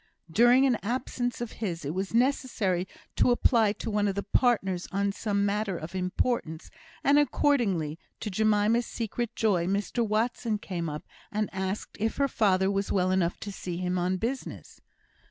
During 0.31 0.65
an 0.65 0.79
absence 0.81 1.41
of 1.41 1.51
his, 1.61 1.85
it 1.85 1.93
was 1.93 2.11
necessary 2.11 2.87
to 3.17 3.29
apply 3.29 3.73
to 3.73 3.91
one 3.91 4.07
of 4.07 4.15
the 4.15 4.23
partners 4.23 4.87
on 4.91 5.11
some 5.11 5.45
matter 5.45 5.77
of 5.77 5.93
importance; 5.93 6.71
and 7.03 7.19
accordingly, 7.19 7.99
to 8.21 8.31
Jemima's 8.31 8.87
secret 8.87 9.35
joy, 9.35 9.67
Mr 9.67 10.03
Watson 10.03 10.57
came 10.57 10.89
up 10.89 11.03
and 11.31 11.51
asked 11.53 11.97
if 11.99 12.17
her 12.17 12.27
father 12.27 12.71
was 12.71 12.91
well 12.91 13.11
enough 13.11 13.39
to 13.41 13.51
see 13.51 13.77
him 13.77 13.99
on 13.99 14.17
business? 14.17 14.81